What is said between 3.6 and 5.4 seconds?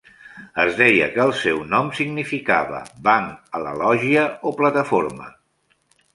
la lògia o plataforma".